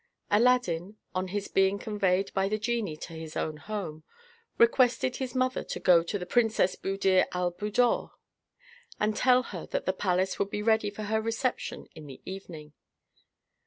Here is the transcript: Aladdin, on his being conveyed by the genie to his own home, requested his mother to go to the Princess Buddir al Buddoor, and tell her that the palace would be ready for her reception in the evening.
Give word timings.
Aladdin, 0.31 0.97
on 1.13 1.27
his 1.27 1.47
being 1.47 1.77
conveyed 1.77 2.33
by 2.33 2.49
the 2.49 2.57
genie 2.57 2.97
to 2.97 3.13
his 3.13 3.37
own 3.37 3.57
home, 3.57 4.03
requested 4.57 5.17
his 5.17 5.35
mother 5.35 5.63
to 5.65 5.79
go 5.79 6.01
to 6.01 6.17
the 6.17 6.25
Princess 6.25 6.75
Buddir 6.75 7.27
al 7.33 7.51
Buddoor, 7.51 8.09
and 8.99 9.15
tell 9.15 9.43
her 9.53 9.67
that 9.67 9.85
the 9.85 9.93
palace 9.93 10.39
would 10.39 10.49
be 10.49 10.63
ready 10.63 10.89
for 10.89 11.03
her 11.03 11.21
reception 11.21 11.85
in 11.93 12.07
the 12.07 12.19
evening. 12.25 12.73